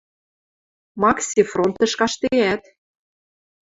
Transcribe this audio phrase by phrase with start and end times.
[1.01, 2.63] Макси фронтыш каштдеӓт.